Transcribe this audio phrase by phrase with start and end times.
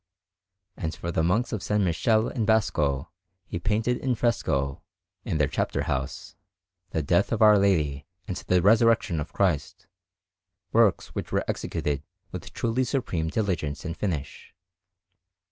[0.75, 1.69] And for the Monks of S.
[1.79, 3.11] Michele in Bosco
[3.45, 4.81] he painted in fresco,
[5.23, 6.35] in their chapter house,
[6.89, 9.85] the Death of Our Lady and the Resurrection of Christ,
[10.71, 12.01] works which were executed
[12.31, 14.55] with truly supreme diligence and finish.